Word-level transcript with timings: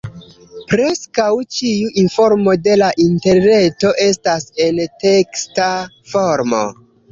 Preskaŭ 0.69 1.25
ĉiu 1.57 1.91
informo 2.03 2.55
de 2.69 2.79
la 2.83 2.89
Interreto 3.05 3.93
estas 4.07 4.49
en 4.67 4.83
teksta 5.07 5.71
formo. 6.17 6.67